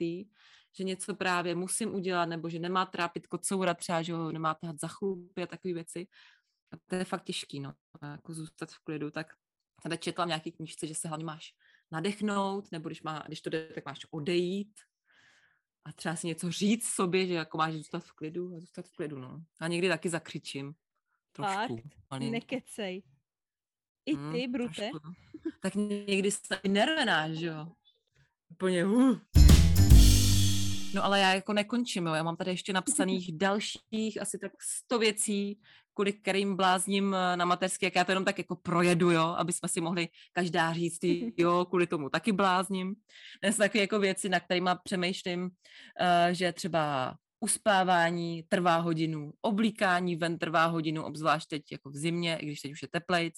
[0.77, 4.81] že něco právě musím udělat, nebo že nemá trápit kocoura třeba, že ho nemá tahat
[4.81, 6.07] za chlupy a takové věci.
[6.73, 9.27] A to je fakt těžký, no, jako zůstat v klidu, tak
[9.83, 11.53] tady četla v nějaký knižce, že se hlavně máš
[11.91, 14.73] nadechnout, nebo když, má, když to jde, tak máš odejít
[15.85, 18.93] a třeba si něco říct sobě, že jako máš zůstat v klidu a zůstat v
[18.93, 19.43] klidu, no.
[19.61, 20.75] A někdy taky zakřičím.
[21.33, 21.77] Trošku.
[22.09, 22.23] Fakt?
[22.23, 23.03] Nekecej.
[24.07, 24.75] I hmm, ty, hmm, Brute?
[24.75, 25.13] Trošku, no.
[25.61, 25.75] Tak
[26.09, 27.73] někdy jsi nervená, že jo?
[28.49, 29.19] Úplně uh.
[30.95, 32.15] No ale já jako nekončím, jo.
[32.15, 35.61] já mám tady ještě napsaných dalších asi tak sto věcí,
[35.99, 39.53] kvůli kterým blázním eh, na mateřské, jak já to jenom tak jako projedu, jo, aby
[39.53, 40.99] jsme si mohli každá říct,
[41.37, 42.95] jo, kvůli tomu taky blázním.
[43.43, 45.51] To jsou takové jako věci, na kterými přemýšlím, uh,
[46.33, 52.47] že třeba uspávání trvá hodinu, oblíkání ven trvá hodinu, obzvlášť teď jako v zimě, i
[52.47, 53.35] když teď už je teplejc.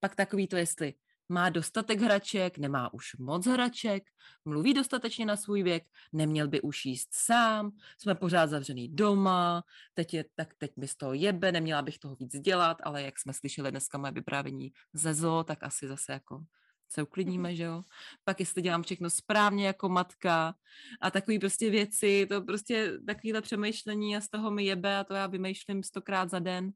[0.00, 0.94] Pak takový to, jestli
[1.28, 4.02] má dostatek hraček, nemá už moc hraček,
[4.44, 9.62] mluví dostatečně na svůj věk, neměl by už jíst sám, jsme pořád zavřený doma,
[9.94, 13.18] teď je, tak teď mi z toho jebe, neměla bych toho víc dělat, ale jak
[13.18, 16.44] jsme slyšeli dneska moje vyprávění ze zoo, tak asi zase jako
[16.88, 17.82] se uklidníme, že jo.
[18.24, 20.54] Pak jestli dělám všechno správně jako matka
[21.00, 25.14] a takový prostě věci, to prostě takovýhle přemýšlení a z toho mi jebe a to
[25.14, 26.72] já vymýšlím stokrát za den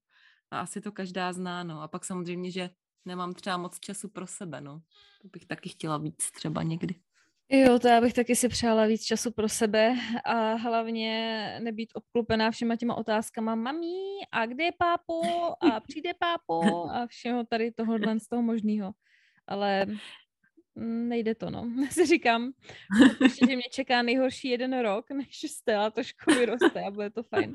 [0.51, 1.83] a asi to každá zná, no.
[1.83, 2.71] A pak samozřejmě, že
[3.09, 4.81] nemám třeba moc času pro sebe, no.
[5.23, 6.95] To bych taky chtěla víc třeba někdy.
[7.51, 9.95] Jo, to já bych taky si přála víc času pro sebe
[10.25, 15.23] a hlavně nebýt obklopená všema těma otázkama mamí a kde je pápo
[15.61, 16.61] a přijde pápo
[16.93, 18.93] a všeho tady tohohle z toho možného.
[19.47, 19.87] Ale
[20.79, 21.71] nejde to, no.
[21.85, 22.53] Já si říkám,
[23.39, 27.55] že mě čeká nejhorší jeden rok, než Stella trošku vyroste a bude to fajn.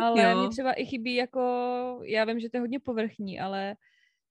[0.00, 0.40] Ale jo.
[0.40, 1.40] mě třeba i chybí jako,
[2.04, 3.76] já vím, že to je hodně povrchní, ale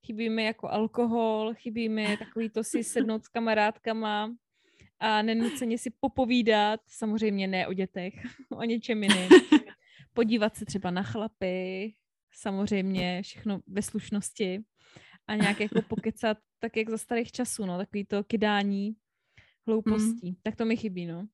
[0.04, 4.34] chybí mi jako alkohol, chybí mi takový to si sednout s kamarádkama
[5.00, 8.14] a nenuceně si popovídat, samozřejmě ne o dětech,
[8.50, 9.28] o něčem jiném.
[10.12, 11.94] Podívat se třeba na chlapy,
[12.32, 14.64] samozřejmě všechno ve slušnosti
[15.26, 18.96] a nějak jako pokecat tak jak za starých časů, no, takový to kydání
[19.66, 20.30] hloupostí.
[20.30, 20.36] Mm.
[20.42, 21.28] Tak to mi chybí, no.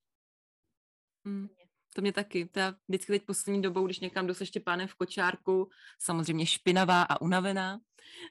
[1.25, 1.49] Mm.
[1.95, 2.47] To mě taky.
[2.47, 7.03] To já vždycky teď poslední dobou, když někam jdu se Štěpánem v kočárku, samozřejmě špinavá
[7.03, 7.81] a unavená,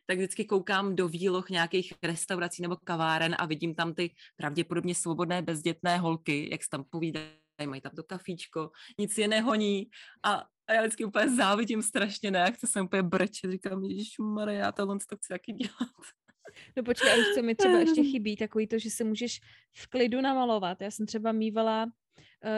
[0.06, 5.42] tak vždycky koukám do výloh nějakých restaurací nebo kaváren a vidím tam ty pravděpodobně svobodné
[5.42, 7.28] bezdětné holky, jak se tam povídají,
[7.66, 9.88] mají tam to kafíčko, nic je nehoní
[10.24, 13.84] a, a já vždycky úplně závidím strašně, ne, chci se úplně brečet, říkám,
[14.20, 15.90] Maria, já tohle to chci taky dělat.
[16.78, 19.40] No počkej, a co mi třeba ještě chybí, takový to, že se můžeš
[19.76, 20.82] v klidu namalovat.
[20.82, 21.92] Já jsem třeba mývala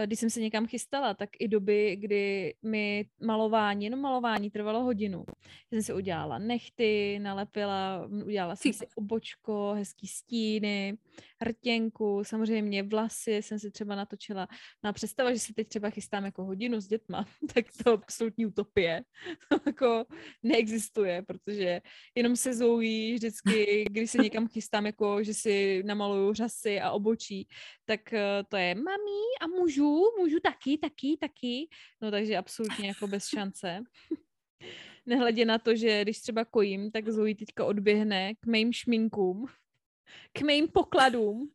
[0.06, 5.26] když jsem se někam chystala, tak i doby, kdy mi malování, jenom malování trvalo hodinu.
[5.28, 10.98] Já jsem si udělala nechty, nalepila, udělala jsem si obočko, hezký stíny,
[11.42, 14.48] hrtěnku, samozřejmě vlasy jsem si třeba natočila.
[14.84, 18.46] No a představa, že se teď třeba chystám jako hodinu s dětma, tak to absolutní
[18.46, 19.04] utopie.
[19.50, 20.06] To jako
[20.44, 21.82] neexistuje, protože
[22.16, 27.48] jenom se zoují vždycky, když se někam chystám, jako že si namaluju řasy a obočí,
[27.86, 31.70] tak eh, to je mami a můžu, můžu taky, taky, taky.
[32.02, 33.84] No takže absolutně jako bez šance.
[35.06, 39.46] Nehledě na to, že když třeba kojím, tak Zoe teďka odběhne k mým šminkům,
[40.34, 41.52] k mým pokladům,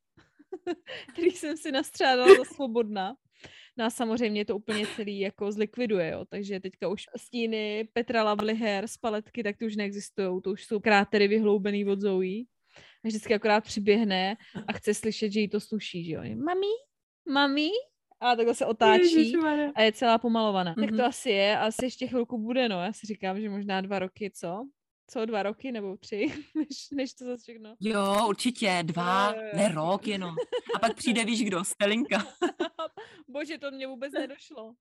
[1.12, 3.14] který jsem si nastřádala za svobodná.
[3.76, 6.24] No a samozřejmě to úplně celý jako zlikviduje, jo.
[6.24, 10.64] Takže teďka už stíny Petra Lovely Hair z paletky, tak ty už neexistují, to už
[10.64, 12.44] jsou krátery vyhloubený od Zoe.
[13.04, 14.36] A vždycky akorát přiběhne
[14.68, 16.20] a chce slyšet, že jí to sluší, že jo.
[16.22, 16.72] Mami,
[17.28, 17.70] mami,
[18.20, 19.36] a takhle se otáčí
[19.74, 20.74] a je celá pomalovaná.
[20.74, 20.80] Mm-hmm.
[20.80, 21.04] Tak to mhm.
[21.04, 22.82] asi je, asi ještě chvilku bude, no.
[22.82, 24.68] Já si říkám, že možná dva roky, co?
[25.10, 27.74] Co, dva roky nebo tři, než, než to zase všechno?
[27.80, 30.34] Jo, určitě, dva, ne rok jenom.
[30.76, 32.26] A pak přijde, víš kdo, Stelinka.
[33.28, 34.74] Bože, to mě vůbec nedošlo.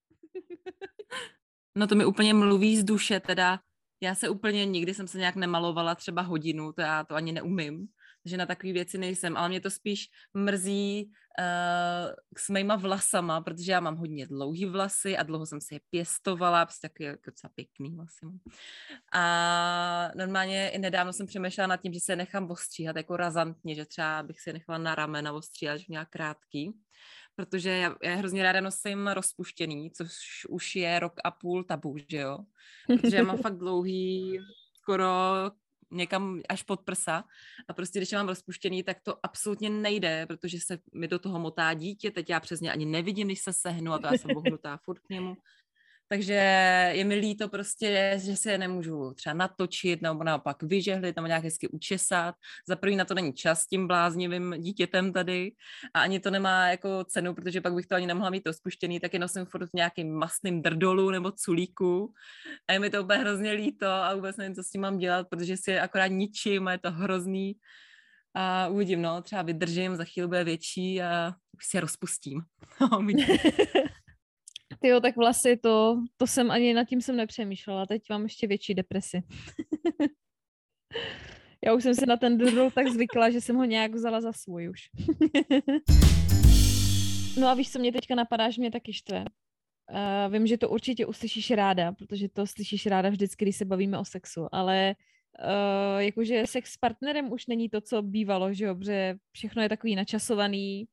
[1.78, 3.60] no to mi úplně mluví z duše, teda
[4.04, 7.88] já se úplně nikdy jsem se nějak nemalovala třeba hodinu, to já to ani neumím
[8.26, 13.72] že na takové věci nejsem, ale mě to spíš mrzí uh, s mýma vlasama, protože
[13.72, 17.52] já mám hodně dlouhý vlasy a dlouho jsem si je pěstovala, prostě taky jako docela
[17.56, 18.26] pěkný vlasy
[19.14, 23.86] A normálně i nedávno jsem přemýšlela nad tím, že se nechám ostříhat jako razantně, že
[23.86, 26.74] třeba bych si je nechala na ramena ostříhat, že měla krátký
[27.36, 30.10] protože já, já hrozně ráda nosím rozpuštěný, což
[30.50, 32.38] už je rok a půl tabu, že jo?
[32.88, 34.40] Protože já mám fakt dlouhý,
[34.74, 35.10] skoro
[35.91, 37.24] někam až pod prsa
[37.67, 41.74] a prostě když mám rozpuštěný, tak to absolutně nejde, protože se mi do toho motá
[41.74, 45.00] dítě, teď já přesně ani nevidím, když se sehnu a to já jsem bohnutá furt
[45.00, 45.36] k němu.
[46.08, 46.34] Takže
[46.94, 51.44] je mi líto prostě, že se je nemůžu třeba natočit nebo naopak vyžehlit nebo nějak
[51.44, 52.36] hezky učesat.
[52.68, 55.52] Za první na to není čas s tím bláznivým dítětem tady
[55.94, 59.13] a ani to nemá jako cenu, protože pak bych to ani nemohla mít rozpuštěný, tak
[59.13, 62.13] je nosím furt v nějakým masným drdolu nebo culíku
[62.68, 65.28] a je mi to úplně hrozně líto a vůbec nevím, co s tím mám dělat,
[65.30, 67.56] protože si je akorát ničím a je to hrozný
[68.34, 72.41] a uvidím, no, třeba vydržím, za chvíli bude větší a už si je rozpustím.
[74.86, 77.86] Ty jo, tak vlasy to, to jsem ani nad tím jsem nepřemýšlela.
[77.86, 79.24] Teď mám ještě větší depresi.
[81.65, 84.34] Já už jsem se na ten drol tak zvykla, že jsem ho nějak vzala za
[84.34, 84.89] svůj už.
[87.39, 89.26] no a víš, co mě teďka napadá, že mě taky štve.
[89.91, 93.98] Uh, vím, že to určitě uslyšíš ráda, protože to slyšíš ráda vždycky, když se bavíme
[93.98, 94.95] o sexu, ale
[95.39, 99.69] uh, jakože sex s partnerem už není to, co bývalo, že jo, protože všechno je
[99.69, 100.86] takový načasovaný,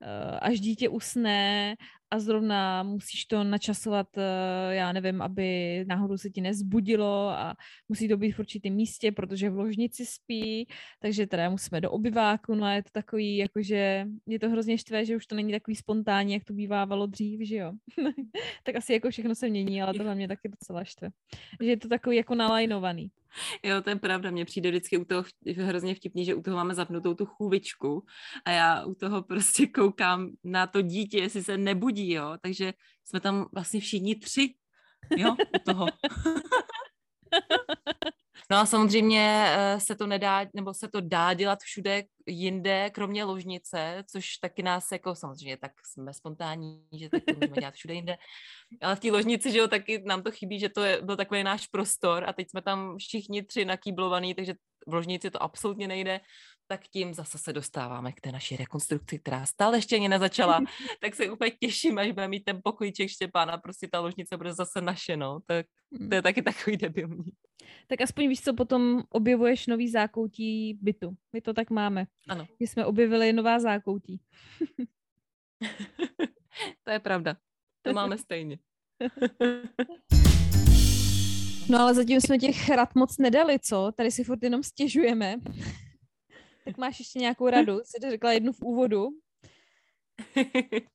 [0.00, 1.76] uh, až dítě usne
[2.10, 7.54] a zrovna musíš to načasovat, eh, já nevím, aby náhodou se ti nezbudilo a
[7.88, 10.68] musí to být v určitém místě, protože v ložnici spí,
[11.00, 15.04] takže teda musíme do obyváku, no a je to takový, jakože mě to hrozně štve,
[15.04, 17.72] že už to není takový spontánní, jak to bývávalo dřív, že jo.
[18.64, 21.08] tak asi jako všechno se mění, ale tohle mě taky docela štve.
[21.60, 23.10] Že je to takový jako nalajnovaný.
[23.62, 24.30] Jo, to je pravda.
[24.30, 25.24] Mně přijde vždycky u toho
[25.56, 28.04] hrozně vtipný, že u toho máme zapnutou tu chůvičku
[28.44, 32.36] a já u toho prostě koukám na to dítě, jestli se nebudí, jo.
[32.42, 34.54] Takže jsme tam vlastně všichni tři,
[35.16, 35.86] jo, toho.
[38.50, 43.24] No a samozřejmě eh, se to nedá, nebo se to dá dělat všude jinde, kromě
[43.24, 47.94] ložnice, což taky nás jako samozřejmě tak jsme spontánní, že tak to můžeme dělat všude
[47.94, 48.16] jinde.
[48.82, 51.42] Ale v té ložnici, že jo, taky nám to chybí, že to je, byl takový
[51.42, 54.54] náš prostor a teď jsme tam všichni tři nakýblovaný, takže
[54.86, 56.20] v ložnici to absolutně nejde
[56.66, 60.60] tak tím zase se dostáváme k té naší rekonstrukci, která stále ještě ani nezačala,
[61.00, 64.80] tak se úplně těším, až bude mít ten pokojíček Štěpána, prostě ta ložnice bude zase
[64.80, 65.66] naše, no, tak
[66.08, 67.32] to je taky takový debilní.
[67.86, 71.16] Tak aspoň víš, co potom objevuješ nový zákoutí bytu.
[71.32, 72.06] My to tak máme.
[72.28, 72.46] Ano.
[72.60, 74.20] My jsme objevili nová zákoutí.
[76.84, 77.36] to je pravda.
[77.82, 78.58] To máme stejně.
[81.68, 83.92] No ale zatím jsme těch rad moc nedali, co?
[83.96, 85.36] Tady si furt jenom stěžujeme.
[86.66, 87.78] Tak máš ještě nějakou radu?
[87.84, 89.08] Jsi řekla jednu v úvodu.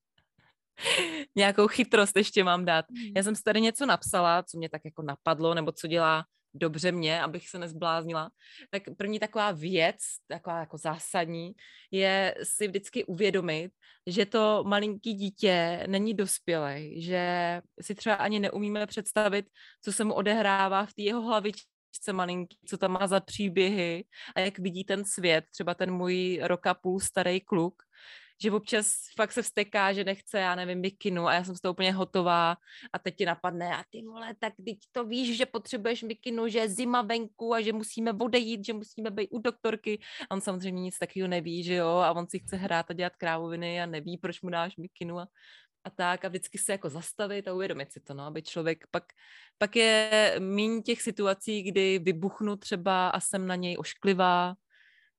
[1.35, 2.85] Nějakou chytrost ještě mám dát.
[2.89, 3.11] Mhm.
[3.15, 6.91] Já jsem si tady něco napsala, co mě tak jako napadlo, nebo co dělá dobře
[6.91, 8.31] mě, abych se nezbláznila.
[8.69, 11.51] Tak první taková věc, taková jako zásadní,
[11.91, 13.71] je si vždycky uvědomit,
[14.07, 19.45] že to malinký dítě není dospělé, že si třeba ani neumíme představit,
[19.81, 21.71] co se mu odehrává v té jeho hlavičce
[22.11, 26.73] malinký, co tam má za příběhy a jak vidí ten svět, třeba ten můj roka
[26.73, 27.83] půl starý kluk,
[28.43, 31.71] že občas fakt se vsteká, že nechce, já nevím, mikinu a já jsem z toho
[31.71, 32.55] úplně hotová
[32.93, 36.59] a teď ti napadne a ty vole, tak teď to víš, že potřebuješ mikinu, že
[36.59, 39.99] je zima venku a že musíme odejít, že musíme být u doktorky.
[40.29, 43.15] A on samozřejmě nic takového neví, že jo, a on si chce hrát a dělat
[43.15, 45.27] krávoviny a neví, proč mu dáš mikinu a,
[45.83, 49.03] a tak a vždycky se jako zastavit a uvědomit si to, no, aby člověk pak,
[49.57, 54.55] pak je méně těch situací, kdy vybuchnu třeba a jsem na něj ošklivá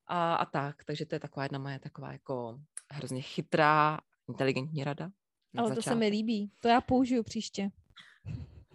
[0.07, 3.99] a, a tak, takže to je taková jedna moje taková jako hrozně chytrá,
[4.29, 5.11] inteligentní rada.
[5.57, 6.13] Ale to se mi začátek.
[6.13, 6.53] líbí.
[6.61, 7.71] To já použiju příště.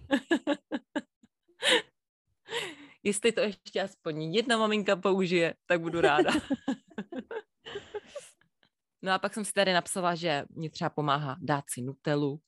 [3.04, 6.32] Jestli to ještě aspoň jedna maminka použije, tak budu ráda.
[9.08, 12.40] no a pak jsem si tady napsala, že mě třeba pomáhá dát si nutelu.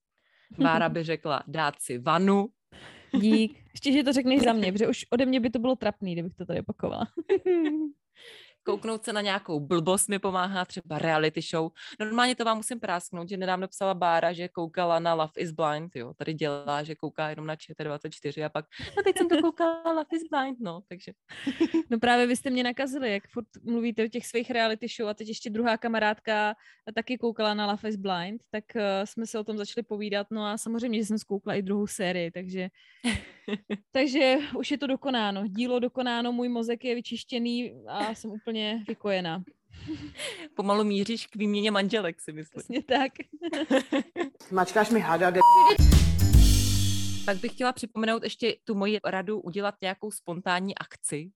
[0.57, 2.49] Bára by řekla dát si vanu.
[3.19, 3.65] Dík.
[3.73, 6.35] Ještě, že to řekneš za mě, protože už ode mě by to bylo trapný, kdybych
[6.35, 7.07] to tady opakovala.
[8.69, 11.71] Kouknout se na nějakou blbost mi pomáhá, třeba reality show.
[11.99, 15.95] Normálně to vám musím prásknout, že nedávno psala Bára, že koukala na Love is Blind,
[15.95, 16.13] jo.
[16.13, 18.65] Tady dělá, že kouká jenom na ČT24 a pak,
[18.97, 21.11] no teď jsem to koukala Love is Blind, no, takže
[21.89, 25.13] No právě vy jste mě nakazili, jak furt mluvíte o těch svých reality show a
[25.13, 26.55] teď ještě druhá kamarádka
[26.95, 30.45] taky koukala na Love is Blind, tak uh, jsme se o tom začali povídat, no
[30.45, 32.69] a samozřejmě, že jsem zkoukla i druhou sérii, takže
[33.91, 35.47] takže už je to dokonáno.
[35.47, 39.43] Dílo dokonáno, můj mozek je vyčištěný a jsem úplně vykojená.
[40.55, 42.59] pomalu míříš k výměně manželek, si myslím.
[42.59, 43.11] Přesně tak.
[44.51, 45.33] Mačkáš mi hada,
[47.25, 51.31] Pak bych chtěla připomenout ještě tu moji radu udělat nějakou spontánní akci,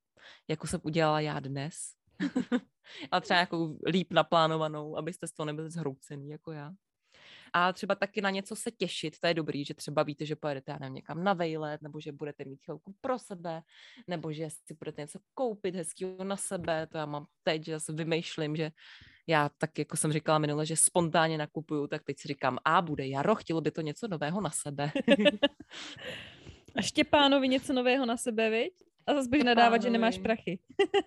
[0.48, 1.76] jako jsem udělala já dnes.
[3.12, 6.72] Ale třeba nějakou líp naplánovanou, abyste z toho nebyli zhroucený jako já.
[7.54, 10.72] A třeba taky na něco se těšit, to je dobrý, že třeba víte, že pojedete,
[10.72, 13.62] já nevím, někam na vejlet, nebo že budete mít chvilku pro sebe,
[14.08, 17.94] nebo že si budete něco koupit hezkého na sebe, to já mám teď, že zase
[17.94, 18.72] vymýšlím, že
[19.28, 23.08] já tak, jako jsem říkala minule, že spontánně nakupuju, tak teď si říkám, a bude
[23.08, 24.92] jaro, chtělo by to něco nového na sebe.
[26.76, 28.74] A Štěpánovi něco nového na sebe, viď?
[29.08, 30.60] A zase budeš nadávat, že nemáš prachy.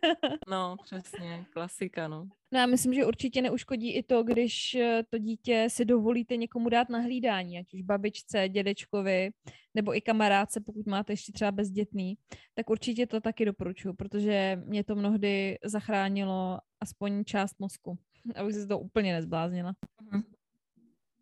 [0.49, 2.29] no, přesně, klasika, no.
[2.53, 6.69] No já myslím, že určitě neuškodí i to, když eh, to dítě si dovolíte někomu
[6.69, 9.31] dát na hlídání, ať už babičce, dědečkovi,
[9.75, 12.15] nebo i kamarádce, pokud máte ještě třeba bezdětný,
[12.55, 17.99] tak určitě to taky doporučuji, protože mě to mnohdy zachránilo aspoň část mozku,
[18.37, 19.75] abych se toho úplně nezbláznila.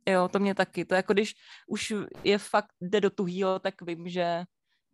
[0.08, 0.84] Jo, to mě taky.
[0.84, 1.34] To jako když
[1.66, 1.92] už
[2.24, 4.44] je fakt, jde do tuhýho, tak vím, že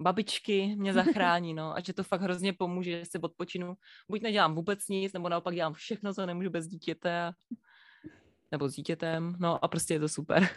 [0.00, 3.74] babičky mě zachrání, no, a že to fakt hrozně pomůže, že si odpočinu.
[4.08, 7.32] Buď nedělám vůbec nic, nebo naopak dělám všechno, co nemůžu bez dítěte, a...
[8.52, 10.48] nebo s dítětem, no a prostě je to super.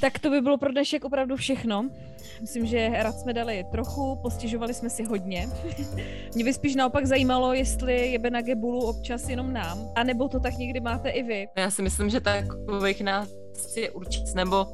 [0.00, 1.90] Tak to by bylo pro dnešek opravdu všechno.
[2.40, 5.48] Myslím, že rad jsme dali trochu, postěžovali jsme si hodně.
[6.34, 10.54] Mě by spíš naopak zajímalo, jestli jebe na Gebulu občas jenom nám, anebo to tak
[10.54, 11.48] někdy máte i vy.
[11.56, 13.28] Já si myslím, že takových nás
[13.76, 14.66] je určitě, nebo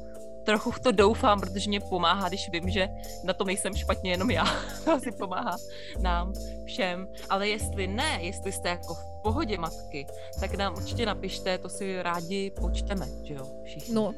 [0.47, 2.89] trochu to doufám, protože mě pomáhá, když vím, že
[3.23, 4.45] na tom nejsem špatně jenom já.
[4.85, 5.57] To asi pomáhá
[5.99, 6.33] nám
[6.65, 7.07] všem.
[7.29, 10.07] Ale jestli ne, jestli jste jako v pohodě matky,
[10.39, 13.95] tak nám určitě napište, to si rádi počteme, že jo, všichni.
[13.95, 14.13] No,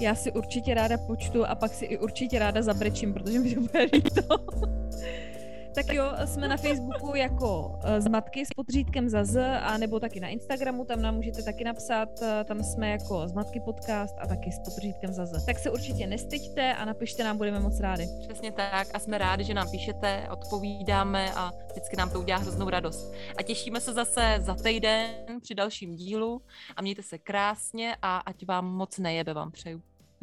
[0.00, 3.60] já si určitě ráda počtu a pak si i určitě ráda zabrečím, protože mi to
[3.60, 4.22] bude líto.
[5.74, 10.00] Tak jo, jsme na Facebooku jako eh, z matky s podřídkem za z, a nebo
[10.00, 14.16] taky na Instagramu, tam nám můžete taky napsat, eh, tam jsme jako z matky podcast
[14.18, 15.46] a taky s podřídkem za z.
[15.46, 18.08] Tak se určitě nestyďte a napište nám, budeme moc rádi.
[18.28, 22.68] Přesně tak a jsme rádi, že nám píšete, odpovídáme a vždycky nám to udělá hroznou
[22.68, 23.12] radost.
[23.36, 25.10] A těšíme se zase za týden
[25.42, 26.42] při dalším dílu
[26.76, 29.82] a mějte se krásně a ať vám moc nejebe, vám přeju.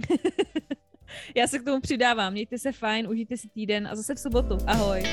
[1.36, 4.58] Já se k tomu přidávám, mějte se fajn, užijte si týden a zase v sobotu.
[4.68, 5.04] Ahoj.